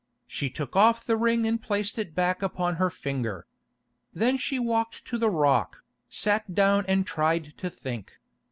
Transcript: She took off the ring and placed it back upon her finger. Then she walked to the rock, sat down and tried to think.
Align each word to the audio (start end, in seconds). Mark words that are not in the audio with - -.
She 0.25 0.49
took 0.49 0.75
off 0.75 1.05
the 1.05 1.15
ring 1.15 1.45
and 1.45 1.61
placed 1.61 1.99
it 1.99 2.15
back 2.15 2.41
upon 2.41 2.77
her 2.77 2.89
finger. 2.89 3.45
Then 4.11 4.35
she 4.35 4.57
walked 4.57 5.05
to 5.05 5.19
the 5.19 5.29
rock, 5.29 5.83
sat 6.09 6.55
down 6.55 6.85
and 6.87 7.05
tried 7.05 7.55
to 7.59 7.69
think. 7.69 8.17